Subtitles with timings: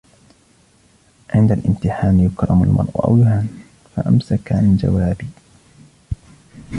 [1.29, 3.47] عِنْدَ الِامْتِحَانِ يُكْرَمُ الْمَرْءُ أَوْ يُهَانُ؟
[3.95, 5.27] فَأَمْسَكَ عَنْ جَوَابِي